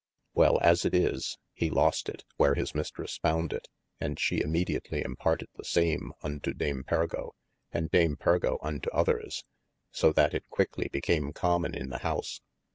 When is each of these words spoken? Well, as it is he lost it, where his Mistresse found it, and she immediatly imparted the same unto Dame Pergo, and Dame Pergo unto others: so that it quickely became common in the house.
Well, 0.33 0.57
as 0.63 0.83
it 0.83 0.95
is 0.95 1.37
he 1.53 1.69
lost 1.69 2.09
it, 2.09 2.23
where 2.37 2.55
his 2.55 2.73
Mistresse 2.73 3.19
found 3.19 3.53
it, 3.53 3.67
and 3.99 4.19
she 4.19 4.39
immediatly 4.39 5.05
imparted 5.05 5.49
the 5.57 5.63
same 5.63 6.11
unto 6.23 6.55
Dame 6.55 6.83
Pergo, 6.83 7.35
and 7.71 7.91
Dame 7.91 8.15
Pergo 8.15 8.57
unto 8.63 8.89
others: 8.89 9.43
so 9.91 10.11
that 10.13 10.33
it 10.33 10.49
quickely 10.49 10.89
became 10.91 11.33
common 11.33 11.75
in 11.75 11.89
the 11.91 11.99
house. 11.99 12.41